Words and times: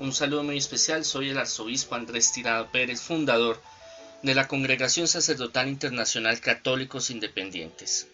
Un 0.00 0.14
saludo 0.14 0.42
muy 0.42 0.56
especial, 0.56 1.04
soy 1.04 1.28
el 1.28 1.36
arzobispo 1.36 1.94
Andrés 1.94 2.32
Tirado 2.32 2.70
Pérez, 2.72 3.02
fundador 3.02 3.60
de 4.22 4.34
la 4.34 4.48
Congregación 4.48 5.06
Sacerdotal 5.06 5.68
Internacional 5.68 6.40
Católicos 6.40 7.10
Independientes. 7.10 8.08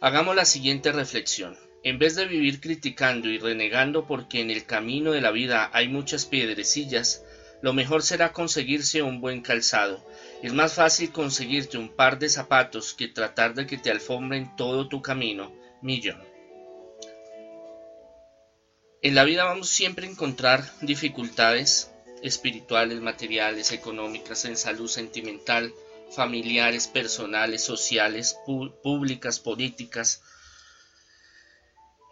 Hagamos 0.00 0.34
la 0.34 0.46
siguiente 0.46 0.92
reflexión. 0.92 1.54
En 1.82 1.98
vez 1.98 2.14
de 2.14 2.24
vivir 2.24 2.62
criticando 2.62 3.28
y 3.28 3.36
renegando 3.36 4.06
porque 4.06 4.40
en 4.40 4.50
el 4.50 4.64
camino 4.64 5.12
de 5.12 5.20
la 5.20 5.32
vida 5.32 5.68
hay 5.74 5.88
muchas 5.88 6.24
piedrecillas, 6.24 7.22
lo 7.60 7.74
mejor 7.74 8.02
será 8.02 8.32
conseguirse 8.32 9.02
un 9.02 9.20
buen 9.20 9.42
calzado. 9.42 10.02
Es 10.42 10.54
más 10.54 10.72
fácil 10.72 11.12
conseguirte 11.12 11.76
un 11.76 11.90
par 11.90 12.18
de 12.18 12.30
zapatos 12.30 12.94
que 12.94 13.08
tratar 13.08 13.52
de 13.52 13.66
que 13.66 13.76
te 13.76 13.90
alfombren 13.90 14.56
todo 14.56 14.88
tu 14.88 15.02
camino. 15.02 15.52
Millón. 15.82 16.35
En 19.06 19.14
la 19.14 19.22
vida 19.22 19.44
vamos 19.44 19.68
siempre 19.68 20.04
a 20.04 20.10
encontrar 20.10 20.68
dificultades 20.80 21.92
espirituales, 22.22 23.00
materiales, 23.00 23.70
económicas, 23.70 24.44
en 24.46 24.56
salud 24.56 24.88
sentimental, 24.88 25.72
familiares, 26.10 26.88
personales, 26.88 27.62
sociales, 27.62 28.36
públicas, 28.82 29.38
políticas, 29.38 30.22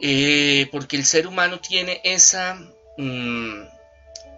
eh, 0.01 0.69
porque 0.71 0.97
el 0.97 1.05
ser 1.05 1.27
humano 1.27 1.59
tiene 1.59 2.01
esa 2.05 2.55
mm, 2.97 3.63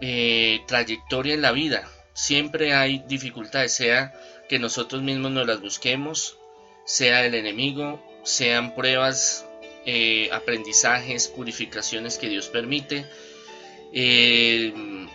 eh, 0.00 0.60
trayectoria 0.66 1.34
en 1.34 1.42
la 1.42 1.52
vida. 1.52 1.86
Siempre 2.14 2.72
hay 2.72 3.04
dificultades, 3.06 3.74
sea 3.74 4.18
que 4.48 4.58
nosotros 4.58 5.02
mismos 5.02 5.30
nos 5.30 5.46
las 5.46 5.60
busquemos, 5.60 6.38
sea 6.86 7.26
el 7.26 7.34
enemigo, 7.34 8.02
sean 8.24 8.74
pruebas, 8.74 9.45
eh, 9.86 10.28
aprendizajes, 10.32 11.28
purificaciones 11.28 12.18
que 12.18 12.28
Dios 12.28 12.48
permite, 12.48 13.06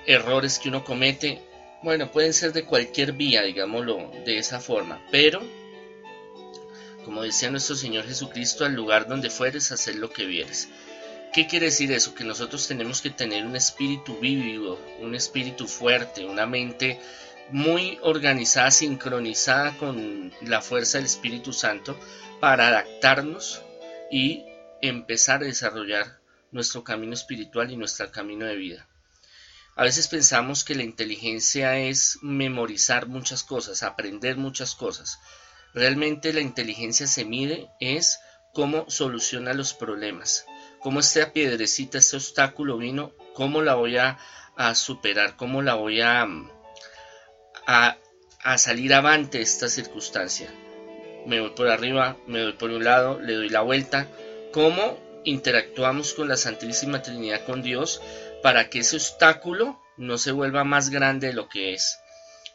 errores 0.08 0.58
que 0.58 0.70
uno 0.70 0.84
comete. 0.84 1.42
Bueno, 1.84 2.12
pueden 2.12 2.34
ser 2.34 2.54
de 2.54 2.64
cualquier 2.64 3.14
vía, 3.14 3.44
digámoslo 3.44 4.12
de 4.26 4.38
esa 4.38 4.60
forma, 4.60 5.06
pero 5.12 5.42
como 7.06 7.24
decía 7.24 7.50
nuestro 7.50 7.76
Señor 7.76 8.06
Jesucristo, 8.06 8.66
al 8.66 8.74
lugar 8.74 9.08
donde 9.08 9.30
fueres, 9.30 9.72
hacer 9.72 9.96
lo 9.96 10.12
que 10.12 10.26
vieres. 10.26 10.70
¿Qué 11.34 11.48
quiere 11.48 11.68
decir 11.68 11.92
eso? 11.92 12.14
Que 12.14 12.24
nosotros 12.24 12.68
tenemos 12.68 13.02
que 13.02 13.10
tener 13.10 13.46
un 13.46 13.56
espíritu 13.56 14.18
vivo, 14.20 14.80
un 15.00 15.16
espíritu 15.16 15.68
fuerte, 15.68 16.26
una 16.26 16.46
mente 16.46 17.00
muy 17.50 17.98
organizada, 18.02 18.70
sincronizada 18.70 19.78
con 19.78 20.32
la 20.42 20.62
fuerza 20.62 20.98
del 20.98 21.06
Espíritu 21.06 21.54
Santo 21.54 21.98
para 22.40 22.68
adaptarnos 22.68 23.62
y 24.12 24.46
empezar 24.82 25.42
a 25.42 25.46
desarrollar 25.46 26.20
nuestro 26.52 26.84
camino 26.84 27.14
espiritual 27.14 27.72
y 27.72 27.78
nuestro 27.78 28.12
camino 28.12 28.46
de 28.46 28.56
vida. 28.56 28.88
A 29.76 29.84
veces 29.84 30.08
pensamos 30.08 30.64
que 30.64 30.76
la 30.76 30.84
inteligencia 30.84 31.78
es 31.78 32.20
memorizar 32.22 33.08
muchas 33.08 33.44
cosas, 33.44 33.84
aprender 33.84 34.38
muchas 34.38 34.76
cosas, 34.76 35.20
Realmente 35.74 36.34
la 36.34 36.42
inteligencia 36.42 37.08
se 37.08 37.24
mide 37.24 37.70
es 37.80 38.20
cómo 38.54 38.90
soluciona 38.90 39.54
los 39.54 39.74
problemas, 39.74 40.46
cómo 40.80 41.00
esta 41.00 41.32
piedrecita, 41.32 41.98
este 41.98 42.18
obstáculo 42.18 42.78
vino, 42.78 43.14
cómo 43.34 43.62
la 43.62 43.76
voy 43.76 43.98
a, 43.98 44.18
superar, 44.76 45.38
cómo 45.38 45.62
la 45.62 45.76
voy 45.76 46.02
a, 46.02 46.28
a, 47.68 47.98
a 48.44 48.58
salir 48.58 48.94
avante 48.94 49.42
esta 49.42 49.70
circunstancia. 49.70 50.54
Me 51.26 51.40
voy 51.40 51.52
por 51.52 51.70
arriba, 51.70 52.18
me 52.28 52.44
voy 52.44 52.54
por 52.54 52.70
un 52.72 52.84
lado, 52.84 53.20
le 53.20 53.34
doy 53.36 53.50
la 53.50 53.62
vuelta, 53.62 54.10
cómo 54.52 54.98
interactuamos 55.24 56.14
con 56.14 56.28
la 56.28 56.38
Santísima 56.38 57.02
Trinidad, 57.02 57.46
con 57.46 57.62
Dios, 57.62 58.02
para 58.42 58.70
que 58.70 58.80
ese 58.80 58.96
obstáculo 58.96 59.80
no 59.98 60.18
se 60.18 60.32
vuelva 60.32 60.64
más 60.64 60.90
grande 60.90 61.28
de 61.28 61.34
lo 61.34 61.48
que 61.48 61.74
es. 61.74 62.00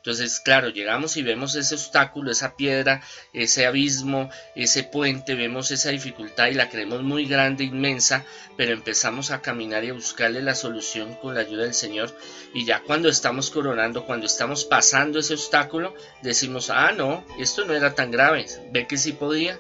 Entonces, 0.06 0.38
claro, 0.38 0.68
llegamos 0.68 1.16
y 1.16 1.24
vemos 1.24 1.56
ese 1.56 1.74
obstáculo, 1.74 2.30
esa 2.30 2.54
piedra, 2.54 3.02
ese 3.32 3.66
abismo, 3.66 4.30
ese 4.54 4.84
puente, 4.84 5.34
vemos 5.34 5.72
esa 5.72 5.90
dificultad 5.90 6.46
y 6.46 6.54
la 6.54 6.70
creemos 6.70 7.02
muy 7.02 7.26
grande, 7.26 7.64
inmensa, 7.64 8.24
pero 8.56 8.72
empezamos 8.72 9.32
a 9.32 9.42
caminar 9.42 9.82
y 9.82 9.88
a 9.88 9.94
buscarle 9.94 10.42
la 10.42 10.54
solución 10.54 11.16
con 11.16 11.34
la 11.34 11.40
ayuda 11.40 11.64
del 11.64 11.74
Señor. 11.74 12.16
Y 12.54 12.64
ya 12.64 12.82
cuando 12.86 13.08
estamos 13.08 13.50
coronando, 13.50 14.06
cuando 14.06 14.26
estamos 14.26 14.64
pasando 14.64 15.18
ese 15.18 15.34
obstáculo, 15.34 15.92
decimos, 16.22 16.70
ah, 16.70 16.92
no, 16.92 17.26
esto 17.40 17.64
no 17.64 17.74
era 17.74 17.96
tan 17.96 18.12
grave, 18.12 18.46
ve 18.70 18.86
que 18.86 18.98
sí 18.98 19.10
podía. 19.10 19.58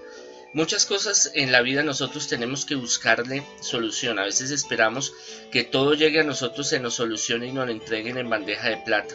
Muchas 0.56 0.86
cosas 0.86 1.30
en 1.34 1.52
la 1.52 1.60
vida 1.60 1.82
nosotros 1.82 2.28
tenemos 2.28 2.64
que 2.64 2.76
buscarle 2.76 3.42
solución. 3.60 4.18
A 4.18 4.24
veces 4.24 4.50
esperamos 4.50 5.12
que 5.52 5.64
todo 5.64 5.92
llegue 5.92 6.20
a 6.20 6.24
nosotros, 6.24 6.70
se 6.70 6.80
nos 6.80 6.94
solucione 6.94 7.48
y 7.48 7.52
nos 7.52 7.66
lo 7.66 7.72
entreguen 7.72 8.16
en 8.16 8.30
bandeja 8.30 8.70
de 8.70 8.78
plata. 8.78 9.14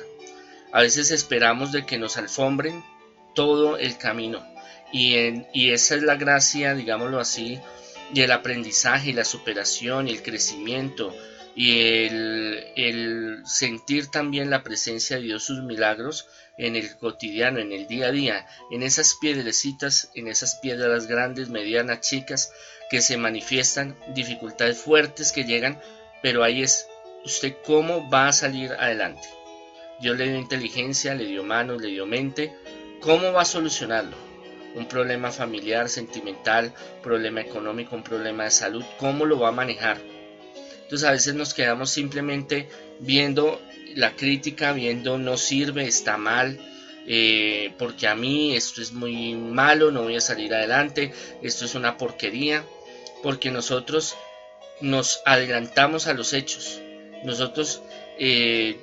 A 0.72 0.82
veces 0.82 1.10
esperamos 1.10 1.72
de 1.72 1.84
que 1.84 1.98
nos 1.98 2.18
alfombren 2.18 2.84
todo 3.34 3.80
el 3.80 3.98
camino 3.98 4.46
y, 4.94 5.16
y 5.52 5.72
esa 5.72 5.96
es 5.96 6.04
la 6.04 6.14
gracia, 6.14 6.76
digámoslo 6.76 7.20
así, 7.20 7.60
y 8.14 8.22
el 8.22 8.34
aprendizaje 8.34 9.10
y 9.10 9.14
la 9.14 9.26
superación 9.26 10.10
y 10.10 10.12
el 10.12 10.22
crecimiento 10.22 11.12
y 11.56 12.06
el, 12.06 12.51
el, 12.76 13.42
sentir 13.46 14.08
también 14.08 14.50
la 14.50 14.64
presencia 14.64 15.18
de 15.18 15.24
Dios, 15.24 15.44
sus 15.44 15.64
milagros 15.64 16.28
en 16.58 16.76
el 16.76 16.98
cotidiano, 16.98 17.60
en 17.60 17.72
el 17.72 17.88
día 17.88 18.08
a 18.08 18.12
día, 18.12 18.48
en 18.72 18.84
esas 18.84 19.16
piedrecitas, 19.20 20.12
en 20.16 20.28
esas 20.28 20.56
piedras 20.56 21.08
grandes, 21.08 21.50
medianas, 21.50 22.02
chicas, 22.02 22.52
que 22.90 23.02
se 23.02 23.18
manifiestan, 23.18 23.96
dificultades 24.14 24.78
fuertes 24.78 25.32
que 25.32 25.46
llegan, 25.46 25.80
pero 26.22 26.44
ahí 26.44 26.62
es 26.62 26.88
usted 27.24 27.56
cómo 27.66 28.10
va 28.10 28.28
a 28.28 28.34
salir 28.34 28.74
adelante. 28.74 29.28
Dios 30.02 30.18
le 30.18 30.28
dio 30.28 30.38
inteligencia, 30.38 31.14
le 31.14 31.26
dio 31.26 31.44
manos, 31.44 31.82
le 31.82 31.90
dio 31.90 32.06
mente. 32.06 32.54
¿Cómo 33.02 33.32
va 33.32 33.44
a 33.44 33.46
solucionarlo? 33.46 34.18
Un 34.76 34.88
problema 34.88 35.32
familiar, 35.32 35.90
sentimental, 35.90 36.74
problema 37.04 37.42
económico, 37.42 37.96
un 37.96 38.04
problema 38.04 38.46
de 38.46 38.52
salud. 38.52 38.84
¿Cómo 38.98 39.26
lo 39.26 39.40
va 39.40 39.50
a 39.50 39.54
manejar? 39.54 40.00
Entonces 40.92 41.08
a 41.08 41.14
veces 41.14 41.36
nos 41.36 41.54
quedamos 41.54 41.90
simplemente 41.90 42.68
viendo 43.00 43.62
la 43.96 44.14
crítica, 44.18 44.74
viendo 44.74 45.18
no 45.18 45.38
sirve, 45.38 45.86
está 45.86 46.18
mal, 46.18 46.60
eh, 47.08 47.74
porque 47.80 48.10
a 48.10 48.16
mí 48.16 48.58
esto 48.58 48.82
es 48.82 48.92
muy 48.92 49.34
malo, 49.34 49.90
no 49.92 50.04
voy 50.04 50.18
a 50.18 50.20
salir 50.20 50.54
adelante, 50.54 51.14
esto 51.42 51.64
es 51.64 51.76
una 51.76 51.96
porquería, 51.96 52.66
porque 53.24 53.52
nosotros 53.52 54.18
nos 54.82 55.22
adelantamos 55.26 56.08
a 56.08 56.14
los 56.14 56.34
hechos. 56.34 56.82
Nosotros 57.24 57.82
eh, 58.20 58.78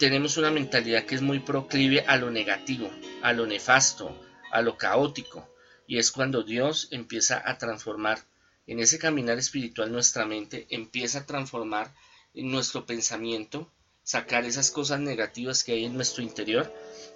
tenemos 0.00 0.36
una 0.36 0.50
mentalidad 0.50 1.04
que 1.04 1.14
es 1.14 1.22
muy 1.22 1.38
proclive 1.38 2.00
a 2.08 2.16
lo 2.16 2.32
negativo, 2.32 2.90
a 3.22 3.32
lo 3.32 3.46
nefasto, 3.46 4.20
a 4.50 4.60
lo 4.60 4.76
caótico. 4.76 5.48
Y 5.86 5.98
es 5.98 6.10
cuando 6.10 6.42
Dios 6.42 6.88
empieza 6.90 7.40
a 7.48 7.58
transformar 7.58 8.18
en 8.66 8.80
ese 8.80 8.98
caminar 8.98 9.38
espiritual 9.38 9.92
nuestra 9.92 10.26
mente, 10.26 10.66
empieza 10.70 11.20
a 11.20 11.26
transformar 11.26 11.94
nuestro 12.34 12.86
pensamiento, 12.86 13.70
sacar 14.02 14.44
esas 14.44 14.70
cosas 14.70 15.00
negativas 15.00 15.64
que 15.64 15.72
hay 15.72 15.84
en 15.84 15.94
nuestro 15.94 16.22
interior 16.22 16.72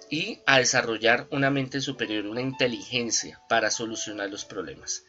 y 0.09 0.39
a 0.45 0.59
desarrollar 0.59 1.27
una 1.31 1.49
mente 1.49 1.81
superior, 1.81 2.25
una 2.25 2.41
inteligencia 2.41 3.41
para 3.49 3.69
solucionar 3.71 4.29
los 4.29 4.45
problemas. 4.45 5.03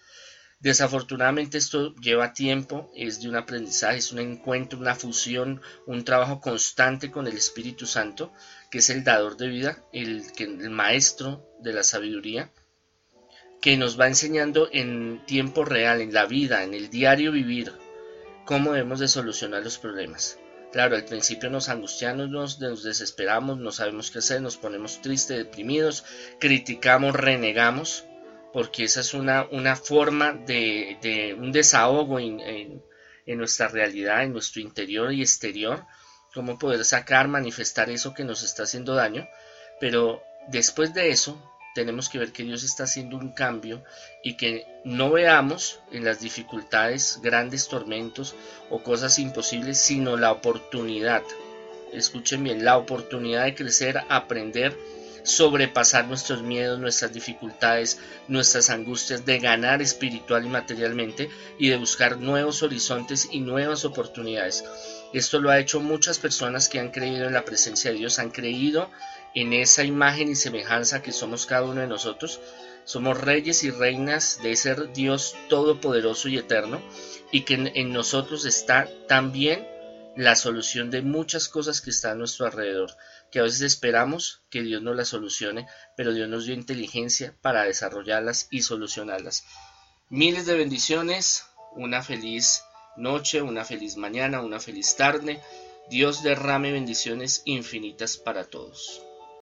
Desafortunadamente 0.61 1.56
esto 1.56 1.95
lleva 1.95 2.34
tiempo, 2.34 2.91
es 2.95 3.22
de 3.22 3.31
un 3.31 3.37
aprendizaje, 3.37 3.97
es 3.97 4.12
un 4.12 4.19
encuentro, 4.19 4.78
una 4.78 4.95
fusión, 4.95 5.62
un 5.87 6.05
trabajo 6.05 6.39
constante 6.39 7.11
con 7.11 7.27
el 7.27 7.37
Espíritu 7.39 7.87
Santo, 7.87 8.31
que 8.71 8.78
es 8.78 8.91
el 8.91 9.03
dador 9.03 9.39
de 9.39 9.49
vida, 9.49 9.83
el, 9.91 10.22
el 10.37 10.71
maestro 10.71 11.49
de 11.61 11.72
la 11.72 11.83
sabiduría, 11.83 12.53
que 13.60 13.76
nos 13.76 14.00
va 14.00 14.06
enseñando 14.06 14.69
en 14.72 15.25
tiempo 15.26 15.65
real, 15.65 16.00
en 16.00 16.12
la 16.12 16.26
vida, 16.26 16.65
en 16.65 16.75
el 16.75 16.91
diario 16.91 17.32
vivir, 17.32 17.72
cómo 18.47 18.72
debemos 18.72 19.01
de 19.01 19.09
solucionar 19.09 19.62
los 19.62 19.78
problemas. 19.78 20.39
Claro, 20.72 20.97
al 20.97 21.04
principio 21.04 21.51
nos 21.51 21.68
angustiamos, 21.68 22.30
nos, 22.30 22.60
nos 22.60 22.84
desesperamos, 22.84 23.59
no 23.59 23.72
sabemos 23.72 24.10
qué 24.10 24.21
hacer, 24.21 24.41
nos 24.41 24.57
ponemos 24.57 25.03
tristes, 25.03 25.36
deprimidos, 25.36 26.04
criticamos, 26.39 27.15
renegamos, 27.15 28.04
porque 28.53 28.84
esa 28.84 29.01
es 29.01 29.12
una, 29.15 29.47
una 29.51 29.77
forma 29.77 30.33
de, 30.33 31.36
un 31.39 31.53
desahogo 31.53 32.18
en, 32.21 32.83
nuestra 33.27 33.68
realidad, 33.68 34.22
en 34.22 34.33
nuestro 34.33 34.60
interior 34.60 35.13
y 35.13 35.22
exterior, 35.22 35.84
cómo 36.34 36.59
poder 36.59 36.84
sacar, 36.84 37.28
manifestar 37.28 37.91
eso 37.91 38.15
que 38.15 38.24
nos 38.24 38.42
está 38.42 38.63
haciendo 38.63 38.95
daño, 38.95 39.28
pero 39.80 40.22
después 40.48 40.95
de 40.95 41.10
eso 41.10 41.41
tenemos 41.75 42.09
que 42.09 42.19
ver 42.19 42.33
que 42.33 42.43
Dios 42.43 42.63
está 42.63 42.84
haciendo 42.84 43.17
un 43.17 43.31
cambio 43.31 43.83
y 44.22 44.37
que 44.37 44.67
no 44.84 45.11
veamos 45.11 45.81
en 45.93 46.05
las 46.05 46.21
dificultades 46.21 47.21
grandes 47.22 47.69
tormentos 47.69 48.34
o 48.71 48.83
cosas 48.83 49.19
imposibles, 49.19 49.78
sino 49.78 50.17
la 50.17 50.33
oportunidad, 50.33 51.22
escuchen 51.93 52.45
bien, 52.45 52.65
la 52.65 52.77
oportunidad 52.77 53.45
de 53.45 53.55
crecer, 53.55 54.03
aprender, 54.09 54.77
sobrepasar 55.22 56.07
nuestros 56.07 56.43
miedos, 56.43 56.78
nuestras 56.78 57.13
dificultades, 57.13 57.99
nuestras 58.28 58.71
angustias, 58.71 59.25
de 59.25 59.39
ganar 59.39 59.83
espiritual 59.83 60.45
y 60.45 60.49
materialmente 60.49 61.31
y 61.59 61.69
de 61.69 61.77
buscar 61.77 62.19
nuevos 62.19 62.63
horizontes 62.63 63.28
y 63.31 63.41
nuevas 63.41 63.84
oportunidades. 63.84 64.65
Esto 65.13 65.41
lo 65.41 65.51
ha 65.51 65.59
hecho 65.59 65.81
muchas 65.81 66.19
personas 66.19 66.69
que 66.69 66.78
han 66.78 66.91
creído 66.91 67.27
en 67.27 67.34
la 67.34 67.45
presencia 67.45 67.91
de 67.91 67.99
Dios, 67.99 68.19
han 68.19 68.31
creído 68.31 68.91
en 69.34 69.53
esa 69.53 69.84
imagen 69.84 70.31
y 70.31 70.37
semejanza 70.37 71.03
que 71.03 71.13
somos 71.13 71.47
cada 71.47 71.65
uno 71.65 71.81
de 71.81 71.87
nosotros. 71.87 72.41
Somos 72.84 73.21
reyes 73.21 73.63
y 73.63 73.71
reinas 73.71 74.41
de 74.43 74.57
ser 74.57 74.93
Dios 74.93 75.37
todopoderoso 75.49 76.28
y 76.28 76.39
eterno 76.39 76.81
y 77.31 77.43
que 77.43 77.55
en, 77.55 77.93
nosotros 77.93 78.47
está 78.47 78.89
también 79.07 79.66
la 80.16 80.34
solución 80.34 80.91
de 80.91 81.03
muchas 81.03 81.49
cosas 81.49 81.81
que 81.81 81.91
están 81.91 82.13
a 82.13 82.16
nuestro 82.16 82.47
alrededor, 82.47 82.97
que 83.30 83.38
a 83.38 83.42
veces 83.42 83.62
esperamos 83.62 84.42
que 84.50 84.62
Dios 84.62 84.82
nos 84.82 84.97
las 84.97 85.09
solucione, 85.09 85.66
pero 85.97 86.12
Dios 86.12 86.28
nos 86.28 86.47
dio 86.47 86.54
inteligencia 86.54 87.34
para 87.41 87.65
desarrollarlas 87.65 88.48
y 88.50 88.62
solucionarlas. 88.62 89.44
Miles 90.09 90.47
de 90.47 90.56
bendiciones, 90.56 91.44
una 91.72 92.03
feliz 92.03 92.62
noche, 92.97 93.42
una 93.42 93.65
feliz 93.65 93.97
mañana, 93.97 94.41
una 94.41 94.60
feliz 94.60 94.97
tarde. 94.97 95.41
Dios 95.88 96.22
derrame 96.22 96.72
bendiciones 96.72 97.42
infinitas 97.44 98.16
para 98.16 98.44
todos. 98.44 99.03